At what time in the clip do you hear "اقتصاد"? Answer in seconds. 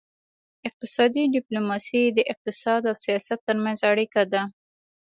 2.33-2.81